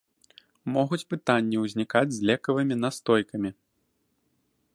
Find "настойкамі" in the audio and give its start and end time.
2.83-3.51